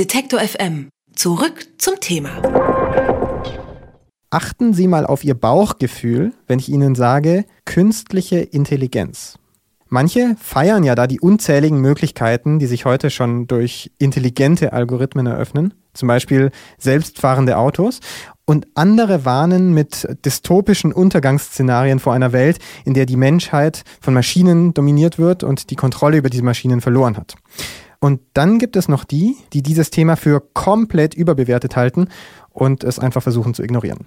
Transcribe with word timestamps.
Detektor 0.00 0.40
FM. 0.40 0.88
Zurück 1.14 1.66
zum 1.76 2.00
Thema. 2.00 2.30
Achten 4.30 4.72
Sie 4.72 4.88
mal 4.88 5.04
auf 5.04 5.24
Ihr 5.24 5.34
Bauchgefühl, 5.34 6.32
wenn 6.46 6.58
ich 6.58 6.70
Ihnen 6.70 6.94
sage 6.94 7.44
künstliche 7.66 8.38
Intelligenz. 8.38 9.38
Manche 9.90 10.36
feiern 10.40 10.84
ja 10.84 10.94
da 10.94 11.06
die 11.06 11.20
unzähligen 11.20 11.82
Möglichkeiten, 11.82 12.58
die 12.58 12.64
sich 12.64 12.86
heute 12.86 13.10
schon 13.10 13.46
durch 13.46 13.92
intelligente 13.98 14.72
Algorithmen 14.72 15.26
eröffnen, 15.26 15.74
zum 15.92 16.08
Beispiel 16.08 16.50
selbstfahrende 16.78 17.58
Autos. 17.58 18.00
Und 18.46 18.68
andere 18.76 19.26
warnen 19.26 19.74
mit 19.74 20.08
dystopischen 20.24 20.94
Untergangsszenarien 20.94 21.98
vor 21.98 22.14
einer 22.14 22.32
Welt, 22.32 22.58
in 22.86 22.94
der 22.94 23.04
die 23.04 23.16
Menschheit 23.16 23.82
von 24.00 24.14
Maschinen 24.14 24.72
dominiert 24.72 25.18
wird 25.18 25.44
und 25.44 25.68
die 25.68 25.76
Kontrolle 25.76 26.16
über 26.16 26.30
diese 26.30 26.42
Maschinen 26.42 26.80
verloren 26.80 27.18
hat. 27.18 27.34
Und 28.00 28.20
dann 28.32 28.58
gibt 28.58 28.76
es 28.76 28.88
noch 28.88 29.04
die, 29.04 29.36
die 29.52 29.62
dieses 29.62 29.90
Thema 29.90 30.16
für 30.16 30.40
komplett 30.40 31.14
überbewertet 31.14 31.76
halten 31.76 32.08
und 32.52 32.84
es 32.84 32.98
einfach 32.98 33.22
versuchen 33.22 33.54
zu 33.54 33.62
ignorieren. 33.62 34.06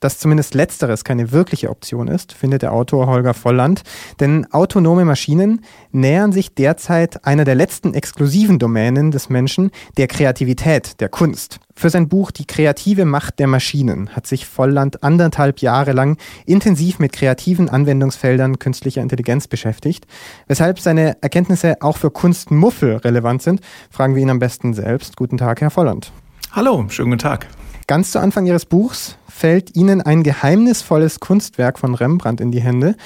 Dass 0.00 0.18
zumindest 0.18 0.54
letzteres 0.54 1.04
keine 1.04 1.32
wirkliche 1.32 1.70
Option 1.70 2.08
ist, 2.08 2.32
findet 2.32 2.62
der 2.62 2.72
Autor 2.72 3.06
Holger 3.06 3.34
Volland, 3.34 3.82
denn 4.20 4.46
autonome 4.52 5.04
Maschinen 5.04 5.64
nähern 5.92 6.32
sich 6.32 6.54
derzeit 6.54 7.24
einer 7.24 7.44
der 7.44 7.54
letzten 7.54 7.94
exklusiven 7.94 8.58
Domänen 8.58 9.10
des 9.10 9.28
Menschen, 9.28 9.70
der 9.96 10.08
Kreativität, 10.08 11.00
der 11.00 11.08
Kunst. 11.08 11.60
Für 11.78 11.90
sein 11.90 12.08
Buch 12.08 12.30
Die 12.30 12.46
kreative 12.46 13.04
Macht 13.04 13.38
der 13.38 13.46
Maschinen 13.46 14.08
hat 14.10 14.26
sich 14.26 14.46
Volland 14.46 15.02
anderthalb 15.02 15.60
Jahre 15.60 15.92
lang 15.92 16.16
intensiv 16.46 16.98
mit 16.98 17.12
kreativen 17.12 17.68
Anwendungsfeldern 17.68 18.58
künstlicher 18.58 19.02
Intelligenz 19.02 19.46
beschäftigt. 19.46 20.06
Weshalb 20.46 20.80
seine 20.80 21.22
Erkenntnisse 21.22 21.76
auch 21.82 21.98
für 21.98 22.10
Kunstmuffel 22.10 22.96
relevant 22.96 23.42
sind, 23.42 23.60
fragen 23.90 24.14
wir 24.14 24.22
ihn 24.22 24.30
am 24.30 24.38
besten 24.38 24.72
selbst. 24.72 25.16
Guten 25.16 25.36
Tag, 25.36 25.60
Herr 25.60 25.70
Volland. 25.70 26.12
Hallo, 26.52 26.86
schönen 26.88 27.10
guten 27.10 27.22
Tag. 27.22 27.46
Ganz 27.88 28.10
zu 28.10 28.18
Anfang 28.18 28.46
Ihres 28.46 28.66
Buchs 28.66 29.16
fällt 29.28 29.76
Ihnen 29.76 30.02
ein 30.02 30.24
geheimnisvolles 30.24 31.20
Kunstwerk 31.20 31.78
von 31.78 31.94
Rembrandt 31.94 32.40
in 32.40 32.50
die 32.50 32.60
Hände. 32.60 32.96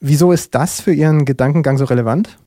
Wieso 0.00 0.32
ist 0.32 0.54
das 0.54 0.82
für 0.82 0.92
Ihren 0.92 1.24
Gedankengang 1.24 1.78
so 1.78 1.86
relevant? 1.86 2.38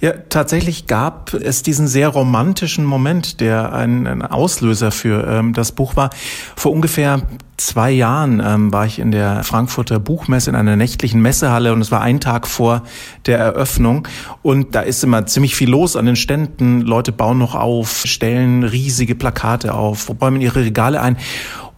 Ja, 0.00 0.12
tatsächlich 0.12 0.86
gab 0.86 1.34
es 1.34 1.62
diesen 1.62 1.88
sehr 1.88 2.08
romantischen 2.08 2.84
Moment, 2.84 3.40
der 3.40 3.72
ein, 3.72 4.06
ein 4.06 4.22
Auslöser 4.22 4.92
für 4.92 5.26
ähm, 5.26 5.54
das 5.54 5.72
Buch 5.72 5.96
war. 5.96 6.10
Vor 6.54 6.72
ungefähr 6.72 7.22
zwei 7.56 7.90
Jahren 7.90 8.40
ähm, 8.44 8.72
war 8.72 8.86
ich 8.86 9.00
in 9.00 9.10
der 9.10 9.42
Frankfurter 9.42 9.98
Buchmesse 9.98 10.50
in 10.50 10.56
einer 10.56 10.76
nächtlichen 10.76 11.20
Messehalle 11.20 11.72
und 11.72 11.80
es 11.80 11.90
war 11.90 12.00
ein 12.00 12.20
Tag 12.20 12.46
vor 12.46 12.82
der 13.26 13.38
Eröffnung 13.38 14.06
und 14.42 14.76
da 14.76 14.80
ist 14.80 15.02
immer 15.02 15.26
ziemlich 15.26 15.56
viel 15.56 15.68
los 15.68 15.96
an 15.96 16.06
den 16.06 16.14
Ständen. 16.16 16.82
Leute 16.82 17.10
bauen 17.10 17.38
noch 17.38 17.56
auf, 17.56 18.02
stellen 18.06 18.62
riesige 18.62 19.16
Plakate 19.16 19.74
auf, 19.74 20.08
räumen 20.20 20.40
ihre 20.40 20.64
Regale 20.64 21.00
ein 21.00 21.16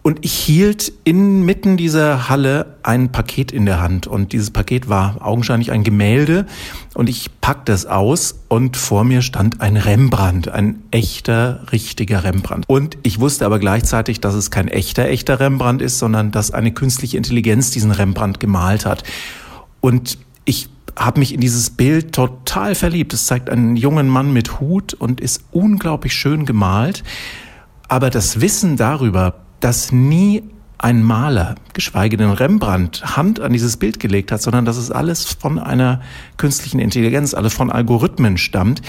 und 0.03 0.25
ich 0.25 0.33
hielt 0.33 0.93
inmitten 1.05 1.77
dieser 1.77 2.31
Halle 2.31 2.77
ein 2.83 3.13
Paket 3.13 3.53
in 3.53 3.67
der 3.67 3.83
Hand. 3.83 4.07
Und 4.07 4.33
dieses 4.33 4.51
Paket 4.51 4.89
war 4.89 5.19
augenscheinlich 5.21 5.73
ein 5.73 5.85
Gemälde. 5.85 6.47
Und 6.95 7.11
ich 7.11 7.29
packte 7.43 7.73
es 7.73 7.85
aus 7.85 8.41
und 8.49 8.79
vor 8.79 9.05
mir 9.05 9.21
stand 9.21 9.61
ein 9.61 9.77
Rembrandt, 9.77 10.49
ein 10.49 10.83
echter, 10.91 11.67
richtiger 11.71 12.25
Rembrandt. 12.25 12.65
Und 12.67 12.97
ich 13.03 13.21
wusste 13.21 13.45
aber 13.45 13.59
gleichzeitig, 13.59 14.21
dass 14.21 14.35
es 14.35 14.51
kein 14.51 14.69
echter, 14.69 15.07
echter 15.07 15.39
Rembrandt 15.39 15.83
ist, 15.83 15.99
sondern 15.99 16.31
dass 16.31 16.51
eine 16.51 16.73
künstliche 16.73 17.19
Intelligenz 17.19 17.71
diesen 17.71 17.91
Rembrandt 17.91 18.41
gemalt 18.41 18.87
hat. 18.87 19.03
Und 19.83 20.17
ich 20.47 20.71
habe 20.97 21.21
mich 21.21 21.35
in 21.35 21.41
dieses 21.41 21.71
Bild 21.71 22.15
total 22.15 22.75
verliebt. 22.75 23.13
Es 23.13 23.27
zeigt 23.27 23.51
einen 23.51 23.77
jungen 23.77 24.09
Mann 24.09 24.33
mit 24.33 24.61
Hut 24.61 24.95
und 24.95 25.21
ist 25.21 25.45
unglaublich 25.51 26.15
schön 26.15 26.47
gemalt. 26.47 27.05
Aber 27.87 28.09
das 28.09 28.41
Wissen 28.41 28.77
darüber, 28.77 29.35
dass 29.61 29.93
nie 29.93 30.43
ein 30.79 31.03
Maler, 31.03 31.57
geschweige 31.75 32.17
denn 32.17 32.31
Rembrandt, 32.31 33.17
Hand 33.17 33.41
an 33.41 33.53
dieses 33.53 33.77
Bild 33.77 34.01
gelegt 34.01 34.33
hat, 34.33 34.41
sondern 34.41 34.65
dass 34.65 34.77
es 34.77 34.91
alles 34.91 35.25
von 35.25 35.59
einer 35.59 36.01
künstlichen 36.39 36.79
Intelligenz, 36.79 37.35
alles 37.35 37.53
von 37.53 37.71
Algorithmen 37.71 38.39
stammt, 38.39 38.81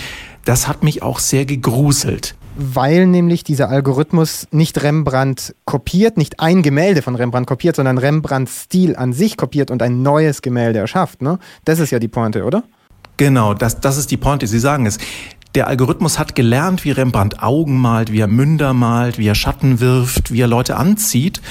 das 0.46 0.68
hat 0.68 0.84
mich 0.84 1.03
auch 1.03 1.19
sehr 1.19 1.46
gegruselt. 1.46 2.35
Weil 2.56 3.07
nämlich 3.07 3.44
dieser 3.44 3.69
Algorithmus 3.69 4.47
nicht 4.51 4.81
Rembrandt 4.84 5.56
kopiert, 5.66 6.18
nicht 6.18 6.40
ein 6.40 6.62
Gemälde 6.62 7.01
von 7.01 7.16
Rembrandt 7.16 7.47
kopiert, 7.47 7.75
sondern 7.75 7.97
Rembrandts 7.97 8.63
Stil 8.63 8.96
an 8.96 9.13
sich 9.13 9.38
kopiert 9.38 9.72
und 9.72 9.81
ein 9.81 10.01
neues 10.01 10.41
Gemälde 10.41 10.79
erschafft. 10.79 11.22
Ne? 11.22 11.40
Das 11.66 11.79
ist 11.79 11.91
ja 11.91 12.00
die 12.00 12.09
Pointe, 12.09 12.44
oder? 12.44 12.63
Genau, 13.17 13.53
das, 13.53 13.79
das 13.79 13.97
ist 13.97 14.12
die 14.12 14.17
Pointe. 14.17 14.47
Sie 14.47 14.59
sagen 14.59 14.85
es. 14.85 14.97
Der 15.53 15.67
Algorithmus 15.67 16.17
hat 16.17 16.34
gelernt, 16.34 16.85
wie 16.85 16.91
Rembrandt 16.91 17.44
Augen 17.44 17.78
malt, 17.78 18.12
wie 18.12 18.22
er 18.22 18.28
Münder 18.28 18.73
malt, 18.73 19.17
wie 19.17 19.28
er 19.28 19.35
Schatten 19.35 19.81
wirft, 19.81 20.31
wie 20.31 20.39
er 20.39 20.47
Leute 20.47 20.78
anzieht. 20.78 21.41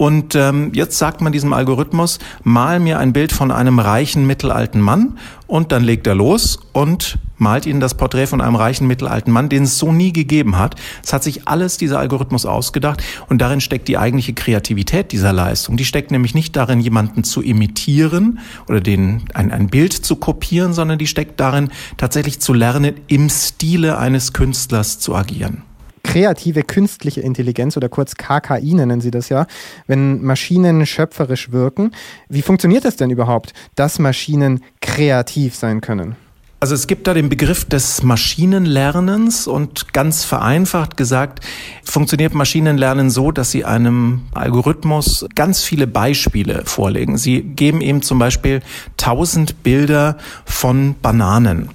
Und 0.00 0.34
ähm, 0.34 0.70
jetzt 0.72 0.96
sagt 0.96 1.20
man 1.20 1.30
diesem 1.30 1.52
Algorithmus, 1.52 2.20
mal 2.42 2.80
mir 2.80 2.98
ein 2.98 3.12
Bild 3.12 3.32
von 3.32 3.50
einem 3.50 3.78
reichen 3.78 4.26
mittelalten 4.26 4.80
Mann 4.80 5.18
und 5.46 5.72
dann 5.72 5.84
legt 5.84 6.06
er 6.06 6.14
los 6.14 6.58
und 6.72 7.18
malt 7.36 7.66
Ihnen 7.66 7.80
das 7.80 7.92
Porträt 7.92 8.26
von 8.26 8.40
einem 8.40 8.56
reichen 8.56 8.86
mittelalten 8.86 9.30
Mann, 9.30 9.50
den 9.50 9.64
es 9.64 9.76
so 9.76 9.92
nie 9.92 10.14
gegeben 10.14 10.58
hat. 10.58 10.76
Es 11.04 11.12
hat 11.12 11.22
sich 11.22 11.46
alles 11.48 11.76
dieser 11.76 11.98
Algorithmus 11.98 12.46
ausgedacht 12.46 13.02
und 13.28 13.42
darin 13.42 13.60
steckt 13.60 13.88
die 13.88 13.98
eigentliche 13.98 14.32
Kreativität 14.32 15.12
dieser 15.12 15.34
Leistung. 15.34 15.76
Die 15.76 15.84
steckt 15.84 16.12
nämlich 16.12 16.34
nicht 16.34 16.56
darin, 16.56 16.80
jemanden 16.80 17.22
zu 17.22 17.42
imitieren 17.42 18.38
oder 18.70 18.80
den, 18.80 19.24
ein, 19.34 19.52
ein 19.52 19.68
Bild 19.68 19.92
zu 19.92 20.16
kopieren, 20.16 20.72
sondern 20.72 20.98
die 20.98 21.08
steckt 21.08 21.38
darin, 21.40 21.68
tatsächlich 21.98 22.40
zu 22.40 22.54
lernen, 22.54 22.94
im 23.08 23.28
Stile 23.28 23.98
eines 23.98 24.32
Künstlers 24.32 24.98
zu 24.98 25.14
agieren 25.14 25.64
kreative 26.02 26.62
künstliche 26.62 27.20
Intelligenz 27.20 27.76
oder 27.76 27.88
kurz 27.88 28.14
KKI 28.16 28.74
nennen 28.74 29.00
sie 29.00 29.10
das 29.10 29.28
ja, 29.28 29.46
wenn 29.86 30.22
Maschinen 30.22 30.86
schöpferisch 30.86 31.52
wirken. 31.52 31.92
Wie 32.28 32.42
funktioniert 32.42 32.84
das 32.84 32.96
denn 32.96 33.10
überhaupt, 33.10 33.52
dass 33.74 33.98
Maschinen 33.98 34.62
kreativ 34.80 35.54
sein 35.54 35.80
können? 35.80 36.16
Also 36.62 36.74
es 36.74 36.86
gibt 36.86 37.06
da 37.06 37.14
den 37.14 37.30
Begriff 37.30 37.64
des 37.64 38.02
Maschinenlernens 38.02 39.46
und 39.46 39.94
ganz 39.94 40.24
vereinfacht 40.24 40.98
gesagt 40.98 41.42
funktioniert 41.82 42.34
Maschinenlernen 42.34 43.08
so, 43.08 43.32
dass 43.32 43.50
Sie 43.50 43.64
einem 43.64 44.24
Algorithmus 44.34 45.24
ganz 45.34 45.62
viele 45.62 45.86
Beispiele 45.86 46.64
vorlegen. 46.66 47.16
Sie 47.16 47.40
geben 47.40 47.80
ihm 47.80 48.02
zum 48.02 48.18
Beispiel 48.18 48.60
tausend 48.98 49.62
Bilder 49.62 50.18
von 50.44 50.96
Bananen 51.00 51.70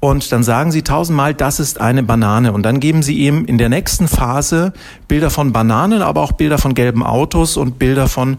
und 0.00 0.30
dann 0.30 0.42
sagen 0.42 0.72
Sie 0.72 0.82
tausendmal, 0.82 1.34
das 1.34 1.58
ist 1.58 1.80
eine 1.80 2.02
Banane. 2.02 2.52
Und 2.52 2.64
dann 2.64 2.80
geben 2.80 3.02
Sie 3.02 3.16
ihm 3.18 3.44
in 3.46 3.58
der 3.58 3.68
nächsten 3.68 4.08
Phase 4.08 4.72
Bilder 5.08 5.30
von 5.30 5.52
Bananen, 5.52 6.02
aber 6.02 6.22
auch 6.22 6.32
Bilder 6.32 6.58
von 6.58 6.74
gelben 6.74 7.02
Autos 7.02 7.56
und 7.56 7.78
Bilder 7.78 8.06
von 8.06 8.38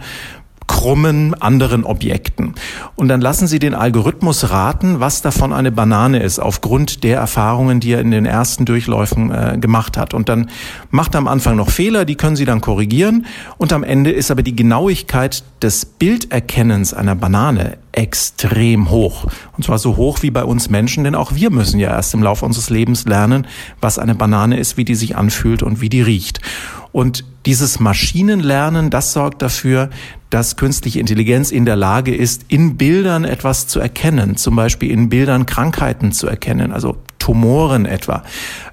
krummen 0.67 1.33
anderen 1.33 1.83
Objekten. 1.83 2.53
Und 2.95 3.07
dann 3.07 3.22
lassen 3.22 3.47
Sie 3.47 3.59
den 3.59 3.73
Algorithmus 3.73 4.51
raten, 4.51 5.00
was 5.00 5.22
davon 5.22 5.53
eine 5.53 5.72
Banane 5.72 6.22
ist, 6.22 6.39
aufgrund 6.39 7.03
der 7.03 7.17
Erfahrungen, 7.17 7.79
die 7.79 7.94
er 7.94 8.01
in 8.01 8.11
den 8.11 8.25
ersten 8.25 8.66
Durchläufen 8.66 9.31
äh, 9.31 9.57
gemacht 9.59 9.97
hat. 9.97 10.13
Und 10.13 10.29
dann 10.29 10.50
macht 10.91 11.16
er 11.16 11.19
am 11.19 11.28
Anfang 11.28 11.55
noch 11.55 11.69
Fehler, 11.69 12.05
die 12.05 12.16
können 12.16 12.35
Sie 12.35 12.45
dann 12.45 12.61
korrigieren. 12.61 13.25
Und 13.57 13.73
am 13.73 13.83
Ende 13.83 14.11
ist 14.11 14.29
aber 14.29 14.44
die 14.44 14.55
Genauigkeit 14.55 15.44
des 15.61 15.85
Bilderkennens 15.85 16.94
einer 16.94 17.16
Banane 17.16 17.78
extrem 17.91 18.91
hoch. 18.91 19.25
Und 19.55 19.63
zwar 19.63 19.79
so 19.79 19.95
hoch 19.95 20.22
wie 20.22 20.29
bei 20.29 20.44
uns 20.44 20.69
Menschen, 20.69 21.03
denn 21.03 21.16
auch 21.16 21.34
wir 21.34 21.49
müssen 21.49 21.79
ja 21.79 21.89
erst 21.89 22.13
im 22.13 22.22
Laufe 22.22 22.45
unseres 22.45 22.69
Lebens 22.69 23.05
lernen, 23.05 23.47
was 23.81 23.97
eine 23.97 24.13
Banane 24.13 24.59
ist, 24.59 24.78
wie 24.78 24.85
die 24.85 24.95
sich 24.95 25.16
anfühlt 25.16 25.63
und 25.63 25.81
wie 25.81 25.89
die 25.89 26.01
riecht. 26.01 26.39
Und 26.97 27.25
dieses 27.46 27.80
Maschinenlernen, 27.80 28.90
das 28.90 29.13
sorgt 29.13 29.44
dafür, 29.44 29.91
dass 30.31 30.56
künstliche 30.56 31.00
Intelligenz 31.00 31.52
in 31.52 31.63
der 31.63 31.75
Lage 31.75 32.16
ist, 32.16 32.46
in 32.47 32.75
Bildern 32.75 33.24
etwas 33.24 33.68
zu 33.68 33.80
erkennen, 33.80 34.35
zum 34.35 34.56
Beispiel 34.56 34.90
in 34.90 35.08
Bildern 35.08 35.46
Krankheiten 35.46 36.12
zu 36.12 36.25
erkennen, 36.25 36.72
also 36.72 36.97
Tumoren 37.19 37.85
etwa, 37.85 38.24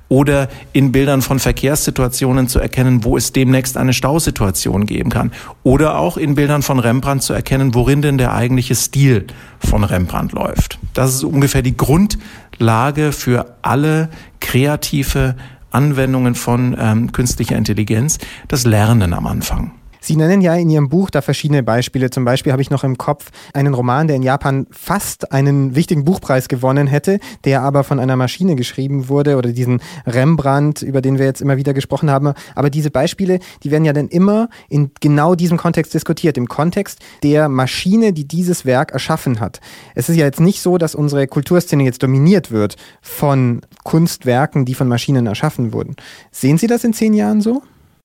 oder 0.09 0.49
in 0.73 0.91
Bildern 0.91 1.21
von 1.21 1.39
Verkehrssituationen 1.39 2.49
zu 2.49 2.61
erkennen, 2.61 3.05
wo 3.05 3.19
es 3.19 3.33
demnächst 3.33 3.77
eine 3.77 3.93
Stausituation 3.93 4.87
geben 4.87 5.11
kann, 5.11 5.31
oder 5.63 5.99
auch 5.99 6.17
in 6.17 6.35
Bildern 6.35 6.63
von 6.63 6.79
Rembrandt 6.79 7.25
zu 7.25 7.35
erkennen, 7.35 7.75
worin 7.75 8.01
denn 8.01 8.17
der 8.17 8.33
eigentliche 8.33 8.75
Stil 8.75 9.27
von 9.59 9.85
Rembrandt 9.85 10.33
läuft. 10.33 10.79
Das 10.95 11.13
ist 11.13 11.25
ungefähr 11.25 11.61
die 11.61 11.77
Grundlage 11.77 13.13
für 13.13 13.57
alle 13.61 14.09
kreative 14.41 15.37
Anwendungen 15.75 16.35
von 16.35 16.77
ähm, 16.79 17.13
künstlicher 17.13 17.57
Intelligenz, 17.57 18.19
das 18.49 18.65
Lernen 18.65 19.13
am 19.13 19.27
Anfang. 19.27 19.73
Sie 20.05 20.17
nennen 20.17 20.43
ja 20.43 20.55
in 20.55 20.69
Ihrem 20.69 20.91
Buch 20.91 21.09
da 21.09 21.23
verschiedene 21.23 21.63
Beispiele. 21.63 22.11
Zum 22.11 22.27
Beispiel 22.27 22.53
habe 22.53 22.61
ich 22.61 22.69
noch 22.69 22.85
im 22.85 22.99
Kopf 22.99 23.31
einen 23.55 23.73
Roman, 23.73 24.07
der 24.07 24.17
in 24.17 24.23
Japan 24.23 24.67
fast 24.71 25.33
einen 25.33 25.75
wichtigen 25.75 26.05
Buchpreis 26.05 26.49
gewonnen 26.49 26.87
hätte, 26.87 27.21
der 27.45 27.63
aber 27.63 27.85
von 27.85 27.99
einer 27.99 28.15
Maschine 28.15 28.55
geschrieben 28.55 29.09
wurde 29.09 29.39
oder 29.39 29.51
diesen 29.51 29.81
Rembrandt, 30.07 30.83
über 30.83 31.01
den 31.01 31.19
wir 31.19 31.25
jetzt 31.25 31.41
immer 31.41 31.57
wieder 31.57 31.73
gesprochen 31.73 32.11
haben. 32.11 32.35
Aber 32.55 32.69
diese 32.69 32.91
Beispiele, 32.91 33.39
die 33.63 33.71
werden 33.71 33.87
ja 33.87 33.95
dann 33.95 34.09
immer 34.09 34.51
in 34.69 34.91
genau 35.01 35.35
diesem 35.35 35.57
Kontext 35.57 35.95
diskutiert, 35.95 36.37
im 36.37 36.49
Kontext 36.49 36.99
der 37.23 37.49
Maschine, 37.49 38.13
die 38.13 38.29
dieses 38.29 38.67
Werk 38.67 38.93
erschaffen 38.93 39.41
hat. 39.41 39.63
Es 39.95 40.11
ist 40.11 40.17
ja 40.17 40.27
jetzt 40.27 40.39
nicht 40.39 40.61
so, 40.61 40.77
dass 40.77 40.95
unsere 40.95 41.27
Kulturszene 41.27 41.83
jetzt 41.83 42.03
dominiert 42.03 42.51
wird 42.51 42.77
von 43.01 43.63
Kunstwerken, 43.85 44.67
die 44.67 44.75
von 44.75 44.87
Maschinen 44.87 45.27
erschaffen 45.27 45.73
wurden. 45.73 45.97
Sehen 46.31 46.59
Sie 46.59 46.67
das 46.67 46.85
in 46.85 46.93
zehn 46.93 47.15
Jahren 47.15 47.41
so? 47.41 47.63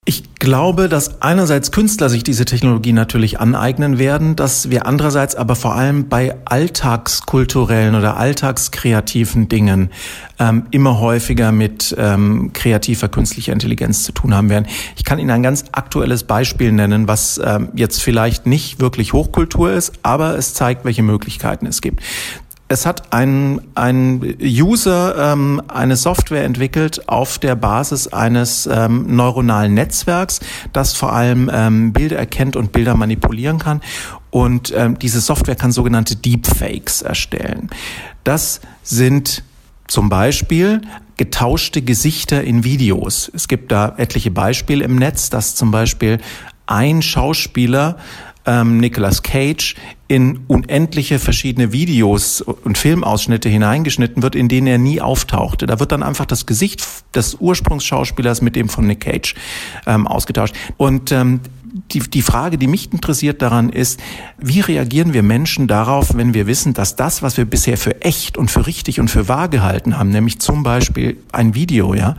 Ich 0.10 0.24
glaube, 0.40 0.90
dass 0.90 1.22
einerseits 1.22 1.72
Künstler 1.72 2.10
sich 2.10 2.24
diese 2.24 2.44
Technologie 2.44 2.94
natürlich 2.94 3.40
aneignen 3.40 4.00
werden, 4.00 4.36
dass 4.36 4.72
wir 4.72 4.88
andererseits 4.88 5.36
aber 5.36 5.56
vor 5.56 5.76
allem 5.76 6.10
bei 6.10 6.36
alltagskulturellen 6.46 7.94
oder 7.94 8.18
alltagskreativen 8.18 9.50
Dingen 9.50 9.92
ähm, 10.40 10.66
immer 10.72 11.00
häufiger 11.00 11.52
mit 11.52 11.96
ähm, 12.00 12.54
kreativer 12.54 13.08
künstlicher 13.08 13.54
Intelligenz 13.54 14.02
zu 14.02 14.12
tun 14.12 14.34
haben 14.34 14.50
werden. 14.50 14.66
Ich 14.96 15.04
kann 15.04 15.20
Ihnen 15.20 15.30
ein 15.30 15.44
ganz 15.44 15.66
aktuelles 15.74 16.24
Beispiel 16.24 16.72
nennen, 16.72 17.08
was 17.08 17.40
ähm, 17.44 17.70
jetzt 17.76 18.02
vielleicht 18.02 18.48
nicht 18.48 18.80
wirklich 18.80 19.14
Hochkultur 19.14 19.74
ist, 19.74 19.94
aber 20.02 20.36
es 20.40 20.56
zeigt, 20.56 20.86
welche 20.86 21.04
Möglichkeiten 21.04 21.68
es 21.68 21.82
gibt. 21.82 22.02
Es 22.72 22.86
hat 22.86 23.14
ein, 23.14 23.62
ein 23.74 24.38
User 24.40 25.34
ähm, 25.34 25.60
eine 25.68 25.96
Software 25.96 26.44
entwickelt 26.44 27.10
auf 27.10 27.40
der 27.40 27.56
Basis 27.56 28.08
eines 28.08 28.70
ähm, 28.72 29.16
neuronalen 29.16 29.74
Netzwerks, 29.74 30.40
das 30.72 30.94
vor 30.94 31.12
allem 31.12 31.50
ähm, 31.52 31.94
Bilder 31.94 32.18
erkennt 32.18 32.56
und 32.56 32.72
Bilder 32.72 32.96
manipulieren 32.96 33.58
kann. 33.58 33.82
Und 34.30 34.72
ähm, 34.78 35.00
diese 35.00 35.20
Software 35.20 35.56
kann 35.56 35.72
sogenannte 35.72 36.16
Deepfakes 36.16 37.02
erstellen. 37.02 37.72
Das 38.24 38.62
sind 38.84 39.44
zum 39.88 40.10
Beispiel 40.10 40.82
getauschte 41.18 41.82
Gesichter 41.82 42.44
in 42.44 42.64
Videos. 42.64 43.32
Es 43.34 43.48
gibt 43.48 43.72
da 43.72 43.96
etliche 43.98 44.30
Beispiele 44.30 44.86
im 44.86 44.96
Netz, 44.96 45.32
dass 45.32 45.56
zum 45.56 45.72
Beispiel 45.72 46.20
ein 46.68 47.02
Schauspieler 47.02 47.98
ähm, 48.50 48.80
Nicolas 48.80 49.22
Cage 49.22 49.76
in 50.08 50.40
unendliche 50.48 51.20
verschiedene 51.20 51.72
Videos 51.72 52.42
und 52.42 52.80
Filmausschnitte 52.80 53.48
hineingeschnitten 53.48 54.24
wird, 54.24 54.36
in 54.36 54.48
denen 54.48 54.66
er 54.66 54.80
nie 54.80 55.00
auftauchte. 55.02 55.68
Da 55.68 55.80
wird 55.80 55.92
dann 55.92 56.02
einfach 56.02 56.26
das 56.26 56.48
Gesicht 56.48 56.84
des 57.14 57.36
Ursprungsschauspielers 57.36 58.42
mit 58.42 58.56
dem 58.56 58.68
von 58.68 58.88
Nick 58.88 59.02
Cage 59.02 59.36
ähm, 59.86 60.08
ausgetauscht. 60.08 60.56
Und 60.78 61.12
ähm, 61.12 61.42
die, 61.92 62.00
die 62.00 62.24
Frage, 62.24 62.58
die 62.58 62.66
mich 62.66 62.92
interessiert 62.92 63.44
daran 63.44 63.70
ist, 63.70 64.00
wie 64.40 64.62
reagieren 64.62 65.14
wir 65.14 65.22
Menschen 65.22 65.68
darauf, 65.68 66.16
wenn 66.16 66.34
wir 66.34 66.48
wissen, 66.48 66.74
dass 66.74 66.96
das, 66.96 67.22
was 67.22 67.38
wir 67.38 67.46
bisher 67.46 67.78
für 67.78 68.02
echt 68.02 68.36
und 68.36 68.50
für 68.50 68.66
richtig 68.66 69.00
und 69.00 69.10
für 69.10 69.28
wahr 69.28 69.48
gehalten 69.48 70.00
haben, 70.00 70.10
nämlich 70.10 70.40
zum 70.40 70.64
Beispiel 70.64 71.18
ein 71.32 71.54
Video, 71.54 71.94
ja, 71.94 72.16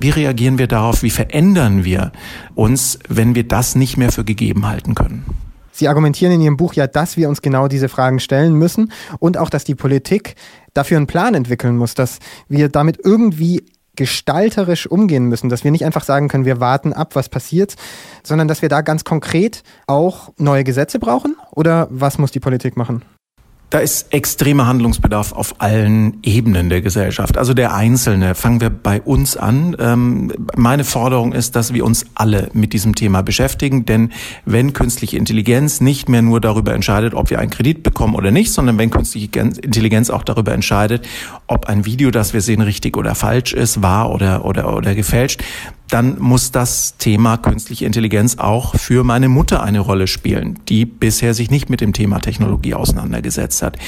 wie 0.00 0.08
reagieren 0.08 0.56
wir 0.56 0.66
darauf, 0.66 1.02
wie 1.02 1.10
verändern 1.10 1.84
wir 1.84 2.12
uns, 2.54 2.98
wenn 3.06 3.34
wir 3.34 3.46
das 3.46 3.74
nicht 3.74 3.98
mehr 3.98 4.10
für 4.10 4.24
gegeben 4.24 4.64
halten 4.64 4.94
können? 4.94 5.43
Sie 5.74 5.88
argumentieren 5.88 6.32
in 6.32 6.40
Ihrem 6.40 6.56
Buch 6.56 6.74
ja, 6.74 6.86
dass 6.86 7.16
wir 7.16 7.28
uns 7.28 7.42
genau 7.42 7.66
diese 7.66 7.88
Fragen 7.88 8.20
stellen 8.20 8.54
müssen 8.54 8.92
und 9.18 9.36
auch, 9.36 9.50
dass 9.50 9.64
die 9.64 9.74
Politik 9.74 10.36
dafür 10.72 10.98
einen 10.98 11.08
Plan 11.08 11.34
entwickeln 11.34 11.76
muss, 11.76 11.94
dass 11.94 12.20
wir 12.48 12.68
damit 12.68 13.00
irgendwie 13.02 13.64
gestalterisch 13.96 14.86
umgehen 14.86 15.26
müssen, 15.26 15.48
dass 15.48 15.64
wir 15.64 15.70
nicht 15.70 15.84
einfach 15.84 16.04
sagen 16.04 16.28
können, 16.28 16.44
wir 16.44 16.60
warten 16.60 16.92
ab, 16.92 17.14
was 17.14 17.28
passiert, 17.28 17.74
sondern 18.22 18.48
dass 18.48 18.62
wir 18.62 18.68
da 18.68 18.80
ganz 18.82 19.04
konkret 19.04 19.62
auch 19.86 20.32
neue 20.36 20.64
Gesetze 20.64 20.98
brauchen? 20.98 21.36
Oder 21.50 21.88
was 21.90 22.18
muss 22.18 22.30
die 22.30 22.40
Politik 22.40 22.76
machen? 22.76 23.04
Da 23.74 23.80
ist 23.80 24.14
extremer 24.14 24.68
Handlungsbedarf 24.68 25.32
auf 25.32 25.56
allen 25.58 26.18
Ebenen 26.22 26.68
der 26.68 26.80
Gesellschaft. 26.80 27.36
Also 27.36 27.54
der 27.54 27.74
Einzelne, 27.74 28.36
fangen 28.36 28.60
wir 28.60 28.70
bei 28.70 29.02
uns 29.02 29.36
an. 29.36 29.74
Ähm, 29.80 30.32
meine 30.54 30.84
Forderung 30.84 31.32
ist, 31.32 31.56
dass 31.56 31.74
wir 31.74 31.84
uns 31.84 32.06
alle 32.14 32.50
mit 32.52 32.72
diesem 32.72 32.94
Thema 32.94 33.22
beschäftigen, 33.22 33.84
denn 33.84 34.12
wenn 34.44 34.74
künstliche 34.74 35.16
Intelligenz 35.16 35.80
nicht 35.80 36.08
mehr 36.08 36.22
nur 36.22 36.40
darüber 36.40 36.72
entscheidet, 36.72 37.14
ob 37.14 37.30
wir 37.30 37.40
einen 37.40 37.50
Kredit 37.50 37.82
bekommen 37.82 38.14
oder 38.14 38.30
nicht, 38.30 38.52
sondern 38.52 38.78
wenn 38.78 38.90
künstliche 38.90 39.40
Intelligenz 39.40 40.08
auch 40.08 40.22
darüber 40.22 40.52
entscheidet, 40.52 41.08
ob 41.48 41.66
ein 41.66 41.84
Video, 41.84 42.12
das 42.12 42.32
wir 42.32 42.42
sehen, 42.42 42.60
richtig 42.60 42.96
oder 42.96 43.16
falsch 43.16 43.54
ist, 43.54 43.82
wahr 43.82 44.12
oder, 44.12 44.44
oder, 44.44 44.72
oder 44.76 44.94
gefälscht, 44.94 45.42
dann 45.88 46.18
muss 46.18 46.50
das 46.50 46.96
Thema 46.98 47.36
künstliche 47.36 47.86
Intelligenz 47.86 48.38
auch 48.38 48.74
für 48.76 49.04
meine 49.04 49.28
Mutter 49.28 49.62
eine 49.62 49.80
Rolle 49.80 50.06
spielen, 50.06 50.58
die 50.68 50.86
bisher 50.86 51.34
sich 51.34 51.50
nicht 51.50 51.70
mit 51.70 51.80
dem 51.80 51.92
Thema 51.92 52.20
Technologie 52.20 52.74
auseinandergesetzt 52.74 53.62
hat. 53.62 53.78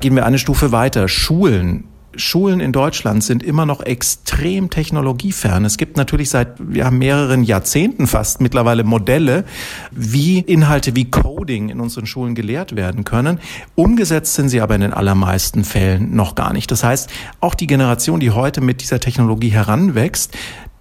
Gehen 0.00 0.14
wir 0.14 0.24
eine 0.24 0.38
Stufe 0.38 0.70
weiter. 0.72 1.08
Schulen 1.08 1.84
Schulen 2.18 2.60
in 2.60 2.72
Deutschland 2.72 3.22
sind 3.22 3.42
immer 3.42 3.64
noch 3.64 3.80
extrem 3.80 4.70
technologiefern. 4.70 5.64
Es 5.64 5.76
gibt 5.76 5.96
natürlich 5.96 6.30
seit 6.30 6.58
ja, 6.72 6.90
mehreren 6.90 7.44
Jahrzehnten 7.44 8.06
fast 8.06 8.40
mittlerweile 8.40 8.82
Modelle, 8.82 9.44
wie 9.92 10.40
Inhalte 10.40 10.96
wie 10.96 11.10
Coding 11.10 11.68
in 11.68 11.80
unseren 11.80 12.06
Schulen 12.06 12.34
gelehrt 12.34 12.76
werden 12.76 13.04
können. 13.04 13.38
Umgesetzt 13.74 14.34
sind 14.34 14.48
sie 14.48 14.60
aber 14.60 14.74
in 14.74 14.80
den 14.80 14.92
allermeisten 14.92 15.64
Fällen 15.64 16.14
noch 16.14 16.34
gar 16.34 16.52
nicht. 16.52 16.70
Das 16.70 16.82
heißt, 16.82 17.10
auch 17.40 17.54
die 17.54 17.66
Generation, 17.66 18.20
die 18.20 18.30
heute 18.30 18.60
mit 18.60 18.80
dieser 18.80 19.00
Technologie 19.00 19.50
heranwächst, 19.50 20.36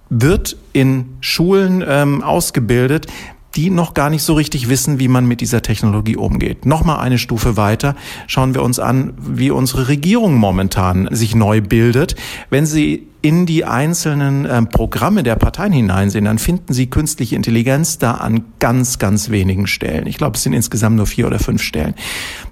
wird 0.10 0.58
in 0.74 1.18
Schulen 1.22 1.84
ähm, 1.88 2.24
ausgebildet, 2.24 3.08
die 3.56 3.70
noch 3.72 3.94
gar 3.96 4.10
nicht 4.10 4.22
so 4.22 4.36
richtig 4.36 4.70
wissen, 4.70 5.00
wie 5.00 5.08
man 5.08 5.26
mit 5.26 5.42
dieser 5.42 5.64
Technologie 5.64 6.16
umgeht. 6.16 6.66
Nochmal 6.66 7.00
eine 7.00 7.18
Stufe 7.18 7.58
weiter 7.58 7.96
schauen 8.28 8.54
wir 8.54 8.62
uns 8.62 8.78
an, 8.78 9.14
wie 9.18 9.50
unsere 9.50 9.88
Regierung 9.88 10.36
momentan 10.36 11.08
sich 11.12 11.34
neu 11.34 11.62
bildet. 11.62 12.16
Wenn 12.52 12.68
sie 12.68 13.08
in 13.22 13.46
die 13.46 13.66
einzelnen 13.66 14.46
äh, 14.46 14.62
Programme 14.64 15.24
der 15.24 15.36
Parteien 15.36 15.74
hineinsehen, 15.74 16.26
dann 16.26 16.38
finden 16.38 16.74
Sie 16.74 16.88
künstliche 16.88 17.36
Intelligenz 17.36 17.98
da 17.98 18.12
an 18.14 18.46
ganz, 18.60 19.00
ganz 19.00 19.30
wenigen 19.30 19.68
Stellen. 19.68 20.08
Ich 20.08 20.18
glaube, 20.18 20.38
es 20.38 20.44
sind 20.44 20.54
insgesamt 20.54 20.96
nur 20.96 21.08
vier 21.08 21.28
oder 21.28 21.40
fünf 21.40 21.62
Stellen. 21.62 21.96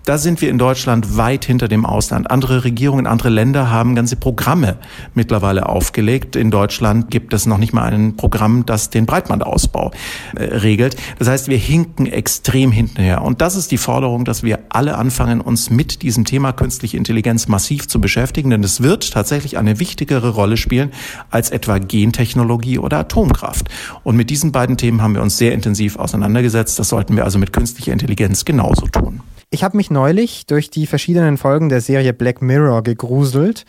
Da 0.05 0.17
sind 0.17 0.41
wir 0.41 0.49
in 0.49 0.57
Deutschland 0.57 1.17
weit 1.17 1.45
hinter 1.45 1.67
dem 1.67 1.85
Ausland. 1.85 2.29
Andere 2.29 2.63
Regierungen, 2.63 3.07
andere 3.07 3.29
Länder 3.29 3.71
haben 3.71 3.95
ganze 3.95 4.15
Programme 4.15 4.77
mittlerweile 5.15 5.67
aufgelegt. 5.67 6.35
In 6.35 6.51
Deutschland 6.51 7.09
gibt 7.09 7.33
es 7.33 7.45
noch 7.45 7.57
nicht 7.57 7.73
mal 7.73 7.91
ein 7.91 8.15
Programm, 8.15 8.65
das 8.65 8.89
den 8.89 9.05
Breitbandausbau 9.05 9.91
äh, 10.35 10.43
regelt. 10.43 10.95
Das 11.17 11.27
heißt, 11.27 11.47
wir 11.47 11.57
hinken 11.57 12.05
extrem 12.05 12.71
hinterher. 12.71 13.23
Und 13.23 13.41
das 13.41 13.55
ist 13.55 13.71
die 13.71 13.77
Forderung, 13.77 14.25
dass 14.25 14.43
wir 14.43 14.59
alle 14.69 14.95
anfangen, 14.95 15.41
uns 15.41 15.69
mit 15.69 16.01
diesem 16.03 16.25
Thema 16.25 16.51
künstliche 16.51 16.97
Intelligenz 16.97 17.47
massiv 17.47 17.87
zu 17.87 17.99
beschäftigen, 17.99 18.49
denn 18.49 18.63
es 18.63 18.81
wird 18.81 19.11
tatsächlich 19.11 19.57
eine 19.57 19.79
wichtigere 19.79 20.29
Rolle 20.55 20.57
spielen 20.57 20.91
als 21.29 21.51
etwa 21.51 21.77
Gentechnologie 21.77 22.79
oder 22.79 22.99
Atomkraft. 22.99 23.67
Und 24.03 24.15
mit 24.15 24.29
diesen 24.29 24.51
beiden 24.51 24.77
Themen 24.77 25.01
haben 25.01 25.15
wir 25.15 25.21
uns 25.21 25.37
sehr 25.37 25.53
intensiv 25.53 25.97
auseinandergesetzt. 25.97 26.79
Das 26.79 26.89
sollten 26.89 27.15
wir 27.15 27.23
also 27.23 27.37
mit 27.39 27.53
künstlicher 27.53 27.91
Intelligenz 27.91 28.45
genauso 28.45 28.87
tun. 28.87 29.21
Ich 29.51 29.63
habe 29.63 29.77
mich 29.77 29.91
neulich 29.91 30.47
durch 30.47 30.69
die 30.69 30.87
verschiedenen 30.87 31.37
Folgen 31.37 31.69
der 31.69 31.81
Serie 31.81 32.13
Black 32.13 32.41
Mirror 32.41 32.83
gegruselt. 32.83 33.65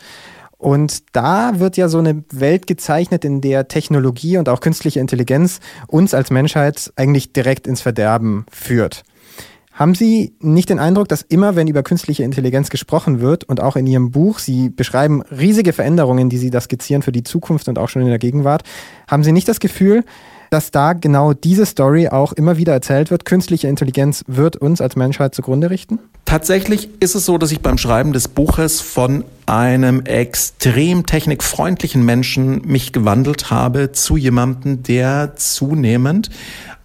Und 0.57 1.03
da 1.15 1.59
wird 1.59 1.77
ja 1.77 1.87
so 1.87 1.99
eine 1.99 2.23
Welt 2.31 2.65
gezeichnet, 2.65 3.23
in 3.23 3.41
der 3.41 3.67
Technologie 3.67 4.37
und 4.37 4.49
auch 4.49 4.59
künstliche 4.59 4.99
Intelligenz 4.99 5.59
uns 5.85 6.15
als 6.15 6.31
Menschheit 6.31 6.91
eigentlich 6.95 7.31
direkt 7.31 7.67
ins 7.67 7.81
Verderben 7.81 8.45
führt. 8.51 9.03
Haben 9.77 9.93
Sie 9.93 10.33
nicht 10.39 10.71
den 10.71 10.79
Eindruck, 10.79 11.07
dass 11.07 11.21
immer, 11.21 11.55
wenn 11.55 11.67
über 11.67 11.83
künstliche 11.83 12.23
Intelligenz 12.23 12.71
gesprochen 12.71 13.21
wird 13.21 13.43
und 13.43 13.61
auch 13.61 13.75
in 13.75 13.85
Ihrem 13.85 14.09
Buch, 14.09 14.39
Sie 14.39 14.69
beschreiben 14.69 15.21
riesige 15.21 15.71
Veränderungen, 15.71 16.29
die 16.29 16.39
Sie 16.39 16.49
da 16.49 16.59
skizzieren 16.59 17.03
für 17.03 17.11
die 17.11 17.21
Zukunft 17.21 17.69
und 17.69 17.77
auch 17.77 17.87
schon 17.87 18.01
in 18.01 18.07
der 18.07 18.17
Gegenwart, 18.17 18.63
haben 19.07 19.23
Sie 19.23 19.31
nicht 19.31 19.47
das 19.47 19.59
Gefühl, 19.59 20.03
dass 20.49 20.71
da 20.71 20.93
genau 20.93 21.33
diese 21.33 21.67
Story 21.67 22.07
auch 22.07 22.33
immer 22.33 22.57
wieder 22.57 22.73
erzählt 22.73 23.11
wird, 23.11 23.25
künstliche 23.25 23.67
Intelligenz 23.67 24.23
wird 24.25 24.57
uns 24.57 24.81
als 24.81 24.95
Menschheit 24.95 25.35
zugrunde 25.35 25.69
richten? 25.69 25.99
Tatsächlich 26.27 26.89
ist 26.99 27.15
es 27.15 27.25
so, 27.25 27.37
dass 27.37 27.53
ich 27.53 27.61
beim 27.61 27.77
Schreiben 27.77 28.11
des 28.11 28.27
Buches 28.27 28.81
von 28.81 29.23
einem 29.45 30.01
extrem 30.01 31.05
technikfreundlichen 31.05 32.03
Menschen 32.03 32.67
mich 32.67 32.91
gewandelt 32.91 33.49
habe 33.49 33.93
zu 33.93 34.17
jemandem, 34.17 34.83
der 34.83 35.37
zunehmend 35.37 36.29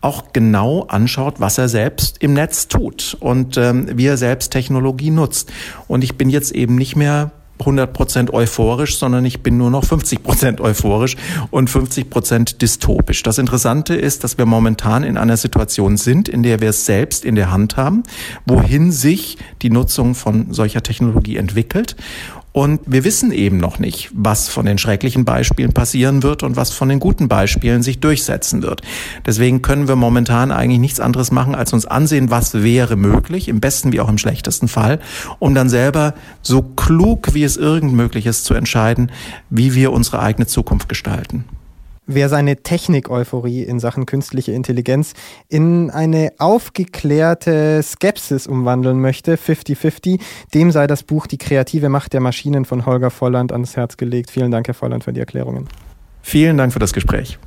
auch 0.01 0.33
genau 0.33 0.83
anschaut, 0.83 1.41
was 1.41 1.59
er 1.59 1.69
selbst 1.69 2.23
im 2.23 2.35
Netz 2.35 2.69
tut 2.69 3.17
und 3.19 3.57
ähm, 3.57 3.89
wie 3.99 4.07
er 4.07 4.17
selbst 4.17 4.53
Technologie 4.53 5.11
nutzt. 5.11 5.53
Und 5.89 6.05
ich 6.05 6.17
bin 6.17 6.31
jetzt 6.31 6.53
eben 6.53 6.77
nicht 6.77 6.95
mehr 6.95 7.33
100% 7.66 8.33
euphorisch, 8.33 8.99
sondern 8.99 9.25
ich 9.25 9.42
bin 9.42 9.57
nur 9.57 9.71
noch 9.71 9.85
50% 9.85 10.61
euphorisch 10.61 11.16
und 11.50 11.71
50% 11.71 12.59
dystopisch. 12.59 13.23
Das 13.23 13.38
Interessante 13.38 13.95
ist, 13.95 14.25
dass 14.25 14.38
wir 14.38 14.47
momentan 14.47 15.04
in 15.04 15.16
einer 15.16 15.37
Situation 15.37 15.97
sind, 15.97 16.28
in 16.28 16.42
der 16.42 16.61
wir 16.61 16.71
es 16.71 16.87
selbst 16.87 17.25
in 17.25 17.35
der 17.35 17.50
Hand 17.50 17.76
haben, 17.76 18.02
wohin 18.47 18.92
sich 18.92 19.38
die 19.62 19.71
Nutzung 19.71 20.14
von 20.14 20.52
solcher 20.52 20.83
Technologie 20.83 21.37
entwickelt 21.37 21.97
Und 22.52 22.80
wir 22.85 23.02
wissen 23.04 23.32
eben 23.32 23.56
noch 23.56 23.78
nicht, 23.78 24.11
was 24.12 24.49
von 24.49 24.66
den 24.66 24.76
schrecklichen 24.76 25.25
Beispielen 25.25 25.73
passieren 25.73 26.23
wird 26.23 26.42
und 26.42 26.54
was 26.54 26.71
von 26.71 26.90
den 26.90 27.00
guten 27.00 27.26
Beispielen 27.26 27.82
sich 27.82 28.00
durchsetzen 28.00 28.62
wird. 28.62 28.82
Deswegen 29.25 29.62
können 29.62 29.88
wir 29.88 29.97
momentan 29.97 30.52
eigentlich 30.52 30.78
nichts 30.78 31.00
anderes 31.00 31.30
machen, 31.30 31.54
als 31.54 31.73
uns 31.73 31.87
ansehen, 31.87 32.30
was 32.30 32.62
wäre 32.62 32.97
möglich, 32.97 33.49
im 33.49 33.61
besten 33.61 33.92
wie 33.92 34.00
auch 34.00 34.09
im 34.09 34.18
schlechtesten 34.18 34.68
Fall, 34.68 35.00
um 35.38 35.54
dann 35.54 35.71
selber 35.71 36.12
so 36.42 36.61
klug 36.61 37.32
wie 37.32 37.44
es 37.44 37.56
irgend 37.56 37.94
möglich 37.94 38.26
ist 38.26 38.44
zu 38.44 38.52
entscheiden, 38.52 39.11
wie 39.49 39.75
wir 39.75 39.90
unsere 39.90 40.21
eigene 40.21 40.47
Zukunft 40.47 40.90
gestalten. 40.90 41.44
Wer 42.06 42.28
seine 42.28 42.56
Technik-Euphorie 42.56 43.62
in 43.62 43.78
Sachen 43.78 44.06
künstliche 44.06 44.50
Intelligenz 44.50 45.14
in 45.49 45.88
eine 45.88 46.32
aufgeklärte 46.38 47.80
Skepsis 47.80 48.49
umwandeln 48.49 49.00
möchte, 49.00 49.37
50-50, 49.37 50.21
dem 50.52 50.73
sei 50.73 50.88
das 50.88 51.04
Buch 51.04 51.28
Die 51.28 51.38
kreative 51.38 51.88
Macht 51.88 52.12
der 52.12 52.21
Maschinen 52.21 52.64
von 52.64 52.87
Holger 52.87 53.11
Volland 53.11 53.52
ans 53.52 53.76
Herz 53.76 53.97
gelegt. 53.97 54.32
Vielen 54.32 54.50
Dank, 54.50 54.66
Herr 54.66 54.75
Volland, 54.75 55.04
für 55.04 55.12
die 55.12 55.21
Erklärungen. 55.21 55.68
Vielen 56.23 56.59
Dank 56.59 56.73
für 56.73 56.80
das 56.80 56.92
Gespräch. 56.92 57.38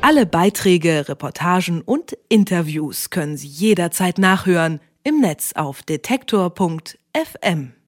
Alle 0.00 0.26
Beiträge, 0.26 1.08
Reportagen 1.08 1.82
und 1.82 2.16
Interviews 2.28 3.10
können 3.10 3.36
Sie 3.36 3.46
jederzeit 3.46 4.18
nachhören 4.18 4.80
im 5.04 5.20
Netz 5.20 5.52
auf 5.54 5.82
detektor.fm. 5.82 7.78